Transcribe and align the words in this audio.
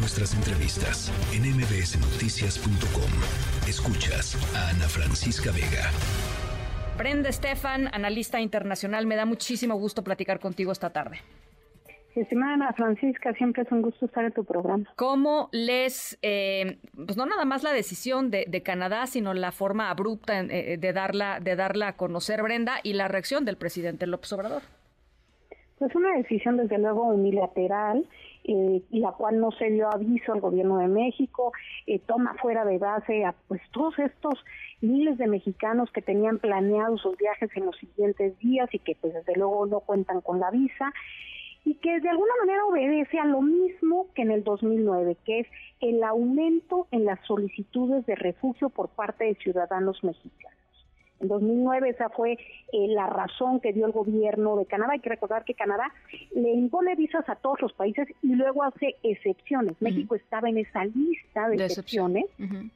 nuestras 0.00 0.34
entrevistas 0.34 1.12
en 1.34 1.42
mbsnoticias.com. 1.42 3.12
Escuchas 3.68 4.34
a 4.56 4.70
Ana 4.70 4.88
Francisca 4.88 5.52
Vega. 5.52 5.90
Brenda 6.96 7.28
Estefan, 7.28 7.88
analista 7.92 8.40
internacional, 8.40 9.06
me 9.06 9.16
da 9.16 9.26
muchísimo 9.26 9.74
gusto 9.76 10.02
platicar 10.02 10.40
contigo 10.40 10.72
esta 10.72 10.90
tarde. 10.90 11.18
Estimada 12.16 12.54
Ana 12.54 12.72
Francisca, 12.72 13.32
siempre 13.34 13.62
es 13.62 13.70
un 13.70 13.82
gusto 13.82 14.06
estar 14.06 14.24
en 14.24 14.32
tu 14.32 14.44
programa. 14.44 14.84
¿Cómo 14.96 15.48
les, 15.52 16.18
eh, 16.22 16.78
pues 16.94 17.16
no 17.16 17.26
nada 17.26 17.44
más 17.44 17.62
la 17.62 17.72
decisión 17.72 18.30
de, 18.30 18.62
Canadá, 18.64 19.06
sino 19.06 19.32
la 19.34 19.52
forma 19.52 19.90
abrupta 19.90 20.40
eh, 20.40 20.76
de, 20.78 20.92
darla, 20.92 21.40
de 21.40 21.56
darla 21.56 21.88
a 21.88 21.96
conocer, 21.96 22.42
Brenda, 22.42 22.76
y 22.82 22.94
la 22.94 23.06
reacción 23.06 23.44
del 23.44 23.56
presidente 23.56 24.06
López 24.06 24.32
Obrador? 24.32 24.62
Pues 25.78 25.94
una 25.94 26.16
decisión 26.16 26.56
desde 26.56 26.78
luego 26.78 27.04
unilateral, 27.04 28.04
eh, 28.50 28.82
la 28.90 29.12
cual 29.12 29.38
no 29.38 29.50
se 29.52 29.70
dio 29.70 29.88
aviso 29.88 30.32
al 30.32 30.40
gobierno 30.40 30.78
de 30.78 30.88
México, 30.88 31.52
toma 32.06 32.34
fuera 32.34 32.64
de 32.64 32.78
base 32.78 33.24
a 33.24 33.34
pues 33.48 33.60
todos 33.72 33.98
estos 33.98 34.34
miles 34.80 35.18
de 35.18 35.26
mexicanos 35.26 35.90
que 35.92 36.02
tenían 36.02 36.38
planeados 36.38 37.00
sus 37.00 37.16
viajes 37.16 37.50
en 37.54 37.66
los 37.66 37.76
siguientes 37.76 38.38
días 38.38 38.68
y 38.72 38.78
que 38.78 38.96
pues 39.00 39.14
desde 39.14 39.36
luego 39.36 39.66
no 39.66 39.80
cuentan 39.80 40.20
con 40.20 40.40
la 40.40 40.50
visa 40.50 40.92
y 41.64 41.74
que 41.74 42.00
de 42.00 42.08
alguna 42.08 42.32
manera 42.40 42.64
obedece 42.64 43.18
a 43.18 43.24
lo 43.26 43.42
mismo 43.42 44.08
que 44.14 44.22
en 44.22 44.30
el 44.30 44.44
2009, 44.44 45.16
que 45.24 45.40
es 45.40 45.46
el 45.80 46.02
aumento 46.02 46.86
en 46.90 47.04
las 47.04 47.20
solicitudes 47.26 48.06
de 48.06 48.14
refugio 48.14 48.70
por 48.70 48.88
parte 48.88 49.24
de 49.24 49.34
ciudadanos 49.36 50.02
mexicanos. 50.02 50.58
En 51.20 51.28
2009 51.28 51.90
esa 51.90 52.08
fue 52.08 52.32
eh, 52.32 52.38
la 52.88 53.06
razón 53.06 53.60
que 53.60 53.72
dio 53.72 53.86
el 53.86 53.92
gobierno 53.92 54.56
de 54.56 54.66
Canadá. 54.66 54.92
Hay 54.92 55.00
que 55.00 55.10
recordar 55.10 55.44
que 55.44 55.54
Canadá 55.54 55.92
le 56.34 56.50
impone 56.52 56.94
visas 56.96 57.28
a 57.28 57.36
todos 57.36 57.60
los 57.60 57.72
países 57.72 58.08
y 58.22 58.34
luego 58.34 58.62
hace 58.62 58.96
excepciones. 59.02 59.80
México 59.80 60.14
estaba 60.14 60.48
en 60.48 60.58
esa 60.58 60.84
lista 60.84 61.48
de, 61.48 61.64
excepciones. 61.64 62.24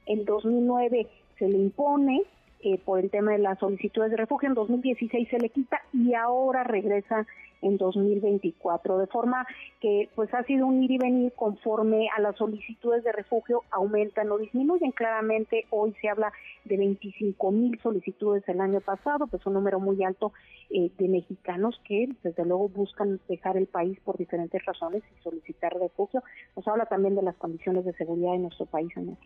En 0.05 0.25
2009 0.25 1.07
se 1.39 1.49
le 1.49 1.57
impone 1.57 2.21
eh, 2.61 2.79
por 2.83 2.99
el 2.99 3.09
tema 3.09 3.31
de 3.33 3.39
las 3.39 3.59
solicitudes 3.59 4.11
de 4.11 4.17
refugio. 4.17 4.49
En 4.49 4.55
2016 4.55 5.27
se 5.29 5.39
le 5.39 5.49
quita 5.49 5.81
y 5.93 6.13
ahora 6.13 6.63
regresa 6.63 7.25
en 7.61 7.77
2024, 7.77 8.97
de 8.97 9.07
forma 9.07 9.45
que 9.81 10.09
pues 10.15 10.33
ha 10.33 10.43
sido 10.43 10.67
un 10.67 10.83
ir 10.83 10.91
y 10.91 10.97
venir 10.97 11.33
conforme 11.33 12.07
a 12.15 12.21
las 12.21 12.35
solicitudes 12.37 13.03
de 13.03 13.11
refugio 13.11 13.63
aumentan 13.71 14.31
o 14.31 14.37
disminuyen. 14.37 14.91
Claramente 14.91 15.65
hoy 15.69 15.93
se 16.01 16.09
habla 16.09 16.31
de 16.63 16.77
25 16.77 17.51
mil 17.51 17.79
solicitudes 17.81 18.43
el 18.47 18.61
año 18.61 18.81
pasado, 18.81 19.27
pues 19.27 19.45
un 19.45 19.53
número 19.53 19.79
muy 19.79 20.03
alto 20.03 20.33
eh, 20.69 20.89
de 20.97 21.07
mexicanos 21.07 21.79
que 21.87 22.09
desde 22.23 22.45
luego 22.45 22.69
buscan 22.69 23.19
dejar 23.27 23.57
el 23.57 23.67
país 23.67 23.99
por 24.03 24.17
diferentes 24.17 24.63
razones 24.65 25.03
y 25.15 25.21
solicitar 25.23 25.73
refugio. 25.73 26.23
Nos 26.55 26.67
habla 26.67 26.85
también 26.85 27.15
de 27.15 27.21
las 27.21 27.35
condiciones 27.35 27.85
de 27.85 27.93
seguridad 27.93 28.35
en 28.35 28.43
nuestro 28.43 28.65
país. 28.65 28.91
En 28.95 29.17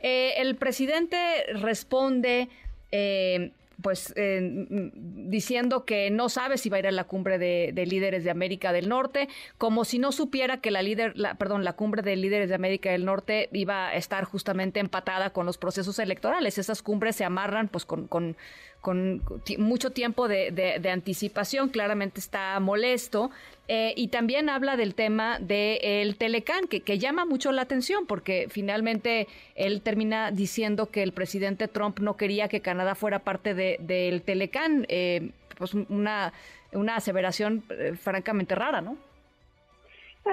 eh, 0.00 0.32
el 0.38 0.56
presidente 0.56 1.16
responde 1.60 2.48
eh, 2.92 3.52
pues 3.82 4.12
eh, 4.16 4.90
diciendo 4.92 5.84
que 5.84 6.10
no 6.10 6.28
sabe 6.28 6.58
si 6.58 6.68
va 6.68 6.76
a 6.76 6.80
ir 6.80 6.86
a 6.86 6.92
la 6.92 7.04
cumbre 7.04 7.38
de, 7.38 7.72
líderes 7.86 8.24
de 8.24 8.30
América 8.30 8.72
del 8.72 8.88
Norte, 8.88 9.28
como 9.58 9.84
si 9.84 9.98
no 9.98 10.12
supiera 10.12 10.60
que 10.60 10.70
la 10.70 10.82
líder, 10.82 11.16
la, 11.16 11.34
perdón, 11.34 11.64
la 11.64 11.74
cumbre 11.74 12.02
de 12.02 12.16
líderes 12.16 12.48
de 12.48 12.54
América 12.54 12.90
del 12.90 13.04
Norte 13.04 13.48
iba 13.52 13.88
a 13.88 13.94
estar 13.94 14.24
justamente 14.24 14.80
empatada 14.80 15.30
con 15.30 15.46
los 15.46 15.58
procesos 15.58 15.98
electorales. 15.98 16.58
Esas 16.58 16.82
cumbres 16.82 17.16
se 17.16 17.24
amarran 17.24 17.68
pues 17.68 17.84
con, 17.84 18.06
con, 18.06 18.36
con 18.84 19.22
mucho 19.56 19.92
tiempo 19.92 20.28
de, 20.28 20.90
anticipación, 20.92 21.70
claramente 21.70 22.20
está 22.20 22.60
molesto. 22.60 23.30
Eh, 23.66 23.94
y 23.96 24.08
también 24.08 24.48
habla 24.48 24.76
del 24.76 24.94
tema 24.94 25.38
del 25.38 26.16
Telecán, 26.16 26.66
que, 26.68 26.98
llama 26.98 27.24
mucho 27.24 27.50
la 27.52 27.62
atención, 27.62 28.06
porque 28.06 28.46
finalmente 28.50 29.26
él 29.54 29.80
termina 29.80 30.30
diciendo 30.30 30.90
que 30.90 31.02
el 31.02 31.12
presidente 31.12 31.68
Trump 31.68 31.98
no 32.00 32.16
quería 32.16 32.48
que 32.48 32.60
Canadá 32.60 32.94
fuera 32.94 33.20
parte 33.20 33.54
del 33.54 34.22
Telecán. 34.22 34.86
Eh, 34.88 35.30
pues 35.56 35.74
una, 35.74 36.32
una 36.72 36.96
aseveración 36.96 37.62
eh, 37.70 37.94
francamente 37.94 38.54
rara, 38.54 38.80
¿no? 38.80 38.96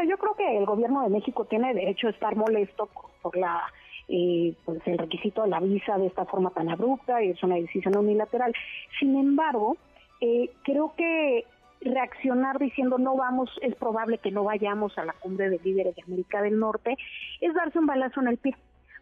Yo 0.08 0.18
creo 0.18 0.36
que 0.36 0.58
el 0.58 0.66
gobierno 0.66 1.04
de 1.04 1.10
México 1.10 1.46
tiene 1.46 1.74
derecho 1.74 2.08
a 2.08 2.12
estar 2.12 2.36
molesto 2.36 2.90
por 3.22 3.36
la 3.36 3.62
eh, 4.08 4.54
pues 4.66 4.82
el 4.88 4.98
requisito 4.98 5.44
de 5.44 5.50
la 5.50 5.60
visa 5.60 5.98
de 5.98 6.08
esta 6.08 6.26
forma 6.26 6.50
tan 6.50 6.70
abrupta 6.70 7.24
y 7.24 7.30
es 7.30 7.44
una 7.44 7.56
decisión 7.56 7.98
unilateral. 7.98 8.54
Sin 9.00 9.18
embargo, 9.18 9.78
eh, 10.20 10.50
creo 10.64 10.94
que 10.98 11.46
reaccionar 11.82 12.60
diciendo 12.60 12.98
no 12.98 13.16
vamos, 13.16 13.50
es 13.62 13.76
probable 13.76 14.20
que 14.20 14.32
no 14.32 14.44
vayamos 14.44 14.98
a 14.98 15.06
la 15.06 15.14
cumbre 15.14 15.50
de 15.50 15.60
líderes 15.60 15.96
de 15.96 16.04
América 16.04 16.42
del 16.42 16.60
Norte, 16.60 16.98
es 17.40 17.54
darse 17.54 17.80
un 17.80 17.88
balazo 17.88 18.22
en 18.22 18.28
el 18.28 18.38
pie 18.38 18.56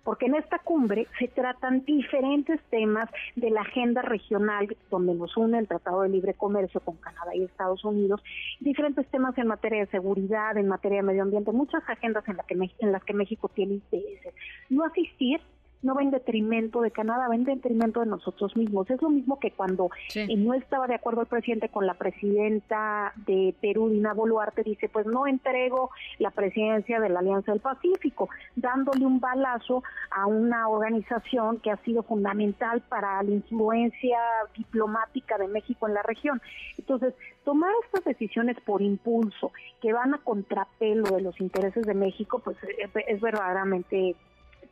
porque 0.03 0.25
en 0.25 0.35
esta 0.35 0.59
cumbre 0.59 1.07
se 1.19 1.27
tratan 1.27 1.83
diferentes 1.85 2.59
temas 2.69 3.09
de 3.35 3.49
la 3.49 3.61
agenda 3.61 4.01
regional 4.01 4.75
donde 4.89 5.13
nos 5.13 5.35
une 5.37 5.59
el 5.59 5.67
Tratado 5.67 6.01
de 6.01 6.09
Libre 6.09 6.33
Comercio 6.33 6.79
con 6.79 6.97
Canadá 6.97 7.35
y 7.35 7.43
Estados 7.43 7.83
Unidos, 7.83 8.23
diferentes 8.59 9.07
temas 9.09 9.37
en 9.37 9.47
materia 9.47 9.81
de 9.81 9.91
seguridad, 9.91 10.57
en 10.57 10.67
materia 10.67 10.97
de 10.97 11.03
medio 11.03 11.23
ambiente, 11.23 11.51
muchas 11.51 11.83
agendas 11.87 12.27
en, 12.27 12.37
que, 12.47 12.71
en 12.79 12.91
las 12.91 13.03
que 13.03 13.13
México 13.13 13.49
tiene 13.49 13.75
intereses. 13.75 14.33
No 14.69 14.83
asistir 14.83 15.41
no 15.81 15.95
va 15.95 16.01
en 16.01 16.11
detrimento 16.11 16.81
de 16.81 16.91
Canadá, 16.91 17.27
va 17.27 17.35
en 17.35 17.45
detrimento 17.45 18.01
de 18.01 18.07
nosotros 18.07 18.55
mismos. 18.55 18.89
Es 18.89 19.01
lo 19.01 19.09
mismo 19.09 19.39
que 19.39 19.51
cuando 19.51 19.89
eh, 20.15 20.35
no 20.37 20.53
estaba 20.53 20.87
de 20.87 20.95
acuerdo 20.95 21.21
el 21.21 21.27
presidente 21.27 21.69
con 21.69 21.87
la 21.87 21.93
presidenta 21.93 23.13
de 23.25 23.55
Perú, 23.61 23.89
Dina 23.89 24.13
Boluarte, 24.13 24.63
dice, 24.63 24.89
pues 24.89 25.05
no 25.05 25.27
entrego 25.27 25.91
la 26.17 26.31
presidencia 26.31 26.99
de 26.99 27.09
la 27.09 27.19
Alianza 27.19 27.51
del 27.51 27.61
Pacífico, 27.61 28.29
dándole 28.55 29.05
un 29.05 29.19
balazo 29.19 29.83
a 30.11 30.25
una 30.25 30.67
organización 30.67 31.59
que 31.59 31.71
ha 31.71 31.77
sido 31.77 32.03
fundamental 32.03 32.81
para 32.81 33.21
la 33.23 33.31
influencia 33.31 34.19
diplomática 34.57 35.37
de 35.37 35.47
México 35.47 35.87
en 35.87 35.93
la 35.93 36.03
región. 36.03 36.41
Entonces, 36.77 37.13
tomar 37.45 37.71
estas 37.85 38.03
decisiones 38.03 38.57
por 38.65 38.81
impulso, 38.81 39.51
que 39.81 39.93
van 39.93 40.13
a 40.13 40.17
contrapelo 40.19 41.15
de 41.15 41.21
los 41.21 41.39
intereses 41.39 41.85
de 41.85 41.93
México, 41.93 42.41
pues 42.43 42.57
eh, 42.63 42.89
es 43.07 43.21
verdaderamente 43.21 44.15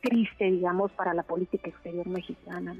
triste, 0.01 0.51
digamos, 0.51 0.91
para 0.91 1.13
la 1.13 1.23
política 1.23 1.69
exterior 1.69 2.07
mexicana. 2.07 2.75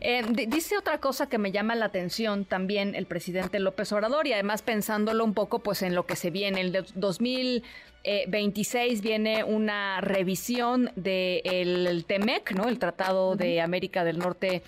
Eh, 0.00 0.22
dice 0.48 0.76
otra 0.76 0.98
cosa 0.98 1.28
que 1.28 1.38
me 1.38 1.52
llama 1.52 1.74
la 1.74 1.86
atención 1.86 2.44
también 2.44 2.94
el 2.94 3.06
presidente 3.06 3.60
López 3.60 3.92
Obrador 3.92 4.26
y 4.26 4.32
además 4.32 4.62
pensándolo 4.62 5.24
un 5.24 5.34
poco 5.34 5.60
pues 5.60 5.82
en 5.82 5.94
lo 5.94 6.04
que 6.04 6.16
se 6.16 6.30
viene. 6.30 6.60
En 6.60 6.74
el 6.74 6.86
2026 6.94 9.02
viene 9.02 9.44
una 9.44 10.00
revisión 10.00 10.90
del 10.96 12.04
TEMEC, 12.06 12.52
¿no? 12.52 12.68
El 12.68 12.78
Tratado 12.78 13.36
de 13.36 13.60
América 13.60 14.04
del 14.04 14.18
Norte 14.18 14.62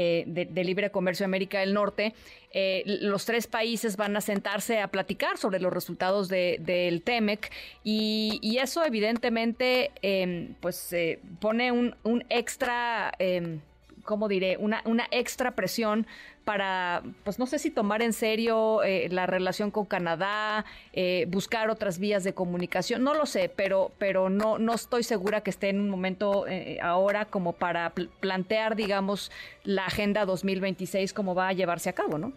eh, 0.00 0.22
de, 0.28 0.62
Libre 0.62 0.92
Comercio 0.92 1.24
de 1.24 1.26
América 1.26 1.58
del 1.58 1.74
Norte, 1.74 2.14
eh, 2.52 2.84
los 2.86 3.24
tres 3.24 3.48
países 3.48 3.96
van 3.96 4.16
a 4.16 4.20
sentarse 4.20 4.80
a 4.80 4.86
platicar 4.88 5.38
sobre 5.38 5.58
los 5.58 5.72
resultados 5.72 6.28
del 6.28 7.02
TEMEC 7.02 7.50
y, 7.82 8.58
eso 8.60 8.84
evidentemente 8.84 9.90
em, 10.02 10.54
pues 10.60 10.94
pone 11.40 11.72
un, 11.72 11.96
un 12.04 12.24
extra 12.28 13.12
em, 13.18 13.60
¿cómo 14.08 14.26
diré? 14.26 14.56
Una, 14.56 14.80
una 14.86 15.04
extra 15.10 15.50
presión 15.50 16.06
para, 16.46 17.02
pues 17.24 17.38
no 17.38 17.44
sé 17.44 17.58
si 17.58 17.70
tomar 17.70 18.00
en 18.00 18.14
serio 18.14 18.82
eh, 18.82 19.06
la 19.10 19.26
relación 19.26 19.70
con 19.70 19.84
Canadá, 19.84 20.64
eh, 20.94 21.26
buscar 21.28 21.68
otras 21.68 21.98
vías 21.98 22.24
de 22.24 22.32
comunicación, 22.32 23.04
no 23.04 23.12
lo 23.12 23.26
sé, 23.26 23.52
pero, 23.54 23.92
pero 23.98 24.30
no, 24.30 24.56
no 24.56 24.72
estoy 24.72 25.02
segura 25.02 25.42
que 25.42 25.50
esté 25.50 25.68
en 25.68 25.78
un 25.78 25.90
momento 25.90 26.46
eh, 26.48 26.78
ahora 26.80 27.26
como 27.26 27.52
para 27.52 27.92
plantear, 28.20 28.76
digamos, 28.76 29.30
la 29.62 29.84
Agenda 29.84 30.24
2026, 30.24 31.12
cómo 31.12 31.34
va 31.34 31.48
a 31.48 31.52
llevarse 31.52 31.90
a 31.90 31.92
cabo, 31.92 32.16
¿no? 32.16 32.32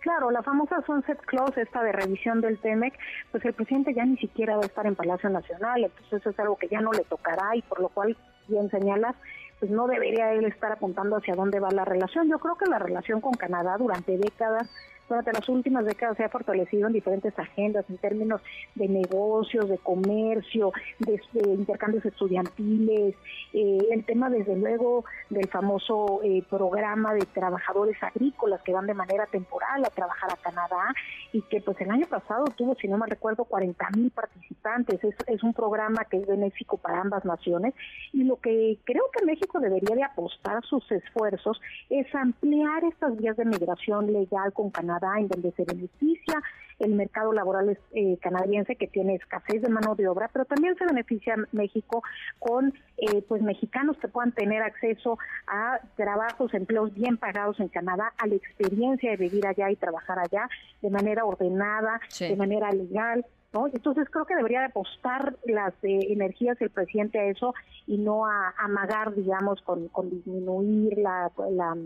Claro, 0.00 0.30
la 0.30 0.42
famosa 0.42 0.82
Sunset 0.84 1.18
Clause, 1.22 1.62
esta 1.62 1.82
de 1.82 1.92
revisión 1.92 2.42
del 2.42 2.58
TEMEC, 2.58 2.92
pues 3.32 3.42
el 3.46 3.54
presidente 3.54 3.94
ya 3.94 4.04
ni 4.04 4.18
siquiera 4.18 4.56
va 4.56 4.64
a 4.64 4.66
estar 4.66 4.84
en 4.84 4.96
Palacio 4.96 5.30
Nacional, 5.30 5.84
entonces 5.84 6.20
eso 6.20 6.28
es 6.28 6.38
algo 6.38 6.56
que 6.56 6.68
ya 6.68 6.82
no 6.82 6.92
le 6.92 7.04
tocará 7.04 7.56
y 7.56 7.62
por 7.62 7.80
lo 7.80 7.88
cual, 7.88 8.14
bien 8.48 8.68
señalas, 8.68 9.16
pues 9.64 9.72
no 9.74 9.86
debería 9.86 10.30
él 10.34 10.44
estar 10.44 10.72
apuntando 10.72 11.16
hacia 11.16 11.34
dónde 11.34 11.58
va 11.58 11.70
la 11.70 11.86
relación. 11.86 12.28
Yo 12.28 12.38
creo 12.38 12.54
que 12.56 12.66
la 12.66 12.78
relación 12.78 13.22
con 13.22 13.32
Canadá 13.32 13.78
durante 13.78 14.18
décadas 14.18 14.68
durante 15.08 15.32
las 15.32 15.48
últimas 15.48 15.84
décadas 15.84 16.16
se 16.16 16.24
ha 16.24 16.28
fortalecido 16.28 16.86
en 16.86 16.94
diferentes 16.94 17.38
agendas 17.38 17.84
en 17.88 17.98
términos 17.98 18.40
de 18.74 18.88
negocios, 18.88 19.68
de 19.68 19.78
comercio, 19.78 20.72
de, 21.00 21.20
intercambios 21.44 22.04
estudiantiles, 22.04 23.14
eh, 23.52 23.78
el 23.90 24.04
tema 24.04 24.30
desde 24.30 24.56
luego 24.56 25.04
del 25.30 25.48
famoso 25.48 26.20
eh, 26.22 26.42
programa 26.48 27.14
de 27.14 27.26
trabajadores 27.26 27.96
agrícolas 28.02 28.62
que 28.62 28.72
van 28.72 28.86
de 28.86 28.94
manera 28.94 29.26
temporal 29.26 29.84
a 29.84 29.90
trabajar 29.90 30.30
a 30.32 30.36
Canadá 30.36 30.94
y 31.32 31.42
que 31.42 31.60
pues 31.60 31.78
el 31.80 31.90
año 31.90 32.06
pasado 32.06 32.44
tuvo, 32.56 32.74
si 32.76 32.88
no 32.88 32.96
me 32.96 33.06
recuerdo, 33.06 33.44
40 33.44 33.90
mil 33.96 34.10
participantes. 34.10 35.02
Es, 35.04 35.14
es 35.26 35.42
un 35.42 35.52
programa 35.52 36.04
que 36.06 36.18
es 36.18 36.26
benéfico 36.26 36.78
para 36.78 37.00
ambas 37.00 37.24
naciones 37.24 37.74
y 38.12 38.24
lo 38.24 38.36
que 38.36 38.78
creo 38.84 39.04
que 39.12 39.24
México 39.24 39.60
debería 39.60 39.94
de 39.94 40.02
apostar 40.02 40.64
sus 40.64 40.90
esfuerzos 40.90 41.60
es 41.90 42.12
ampliar 42.14 42.84
estas 42.84 43.16
vías 43.16 43.36
de 43.36 43.44
migración 43.44 44.12
legal 44.12 44.52
con 44.52 44.70
Canadá 44.70 44.93
en 45.18 45.28
donde 45.28 45.52
se 45.52 45.64
beneficia 45.64 46.42
el 46.78 46.94
mercado 46.94 47.32
laboral 47.32 47.78
eh, 47.92 48.18
canadiense 48.20 48.76
que 48.76 48.88
tiene 48.88 49.14
escasez 49.14 49.62
de 49.62 49.68
mano 49.68 49.94
de 49.94 50.08
obra, 50.08 50.28
pero 50.32 50.44
también 50.44 50.76
se 50.76 50.86
beneficia 50.86 51.36
México 51.52 52.02
con 52.38 52.74
eh, 52.98 53.22
pues 53.28 53.42
mexicanos 53.42 53.96
que 53.98 54.08
puedan 54.08 54.32
tener 54.32 54.62
acceso 54.62 55.18
a 55.46 55.80
trabajos, 55.96 56.52
empleos 56.54 56.92
bien 56.94 57.16
pagados 57.16 57.60
en 57.60 57.68
Canadá, 57.68 58.12
a 58.18 58.26
la 58.26 58.34
experiencia 58.34 59.10
de 59.10 59.16
vivir 59.16 59.46
allá 59.46 59.70
y 59.70 59.76
trabajar 59.76 60.18
allá 60.18 60.48
de 60.82 60.90
manera 60.90 61.24
ordenada, 61.24 62.00
de 62.18 62.36
manera 62.36 62.70
legal. 62.70 63.24
¿No? 63.52 63.68
Entonces 63.68 64.08
creo 64.10 64.24
que 64.24 64.34
debería 64.34 64.64
apostar 64.64 65.36
las 65.44 65.72
eh, 65.84 66.00
energías 66.10 66.60
el 66.60 66.70
presidente 66.70 67.20
a 67.20 67.26
eso 67.26 67.54
y 67.86 67.98
no 67.98 68.26
a, 68.26 68.52
amagar, 68.58 69.14
digamos, 69.14 69.62
con, 69.62 69.86
con 69.90 70.10
disminuir 70.10 70.98
la, 70.98 71.30
la 71.52 71.76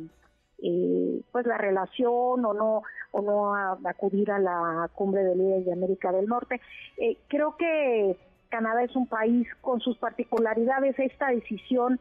eh, 0.63 1.21
pues 1.31 1.47
la 1.47 1.57
relación 1.57 2.45
o 2.45 2.53
no 2.53 2.83
o 3.11 3.23
no 3.23 3.55
acudir 3.89 4.31
a 4.31 4.39
la 4.39 4.91
cumbre 4.95 5.25
de 5.25 5.35
líderes 5.35 5.67
de 5.67 5.73
América 5.73 6.13
del 6.13 6.27
Norte. 6.27 6.61
Eh, 6.99 7.17
creo 7.29 7.57
que 7.57 8.17
Canadá 8.49 8.83
es 8.83 8.95
un 8.97 9.07
país 9.07 9.47
con 9.61 9.81
sus 9.81 9.97
particularidades. 9.99 10.99
Esta 10.99 11.29
decisión, 11.29 12.01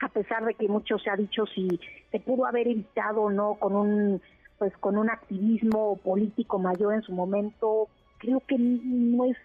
a 0.00 0.08
pesar 0.08 0.44
de 0.44 0.54
que 0.54 0.68
mucho 0.68 0.98
se 0.98 1.10
ha 1.10 1.16
dicho 1.16 1.44
si 1.46 1.80
se 2.10 2.20
pudo 2.20 2.46
haber 2.46 2.68
evitado 2.68 3.22
o 3.22 3.30
no 3.30 3.54
con 3.54 3.74
un 3.74 4.22
pues 4.58 4.76
con 4.76 4.96
un 4.96 5.10
activismo 5.10 5.96
político 5.96 6.60
mayor 6.60 6.94
en 6.94 7.02
su 7.02 7.12
momento, 7.12 7.88
creo 8.18 8.40
que 8.46 8.56
no 8.58 9.24
es 9.24 9.36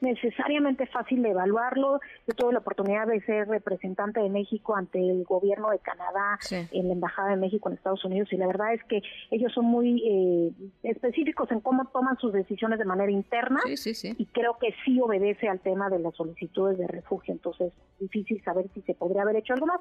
necesariamente 0.00 0.86
fácil 0.86 1.22
de 1.22 1.30
evaluarlo. 1.30 2.00
Yo 2.26 2.34
tuve 2.34 2.52
la 2.52 2.60
oportunidad 2.60 3.06
de 3.06 3.20
ser 3.22 3.48
representante 3.48 4.20
de 4.20 4.28
México 4.28 4.76
ante 4.76 4.98
el 4.98 5.24
gobierno 5.24 5.70
de 5.70 5.78
Canadá 5.78 6.38
en 6.50 6.88
la 6.88 6.94
Embajada 6.94 7.30
de 7.30 7.36
México 7.36 7.68
en 7.68 7.76
Estados 7.76 8.04
Unidos 8.04 8.32
y 8.32 8.36
la 8.36 8.46
verdad 8.46 8.74
es 8.74 8.82
que 8.84 9.02
ellos 9.30 9.52
son 9.52 9.66
muy 9.66 10.02
eh, 10.04 10.52
específicos 10.82 11.50
en 11.50 11.60
cómo 11.60 11.86
toman 11.86 12.18
sus 12.18 12.32
decisiones 12.32 12.78
de 12.78 12.84
manera 12.84 13.10
interna 13.10 13.60
y 13.66 14.26
creo 14.26 14.58
que 14.58 14.74
sí 14.84 15.00
obedece 15.00 15.48
al 15.48 15.60
tema 15.60 15.88
de 15.90 15.98
las 15.98 16.14
solicitudes 16.14 16.78
de 16.78 16.86
refugio. 16.86 17.32
Entonces, 17.32 17.72
difícil 17.98 18.42
saber 18.44 18.66
si 18.74 18.82
se 18.82 18.94
podría 18.94 19.22
haber 19.22 19.36
hecho 19.36 19.54
algo 19.54 19.66
más. 19.66 19.80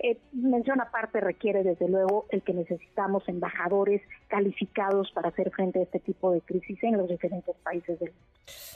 Eh, 0.00 0.18
mención 0.32 0.80
aparte 0.80 1.20
requiere 1.20 1.62
desde 1.62 1.88
luego 1.88 2.26
el 2.30 2.42
que 2.42 2.52
necesitamos 2.52 3.28
embajadores 3.28 4.02
calificados 4.28 5.10
para 5.12 5.28
hacer 5.28 5.50
frente 5.50 5.80
a 5.80 5.82
este 5.82 6.00
tipo 6.00 6.32
de 6.32 6.40
crisis 6.40 6.82
en 6.82 6.96
los 6.96 7.08
diferentes 7.08 7.54
países 7.62 7.98
del 7.98 8.10
mundo. 8.10 8.30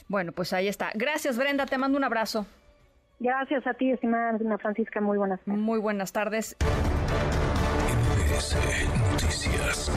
Bueno, 0.08 0.32
pues 0.32 0.52
ahí 0.52 0.69
está. 0.69 0.83
Gracias, 0.94 1.38
Brenda. 1.38 1.66
Te 1.66 1.78
mando 1.78 1.96
un 1.96 2.04
abrazo. 2.04 2.46
Gracias 3.20 3.66
a 3.66 3.75
ti, 3.75 3.90
estimada 3.90 4.31
Ana 4.31 4.58
Francisca. 4.58 5.00
Muy 5.00 5.19
buenas 5.19 5.40
tardes. 5.40 5.60
Muy 5.60 5.78
buenas 5.78 6.12
tardes. 6.12 6.56
Noticias. 9.12 9.90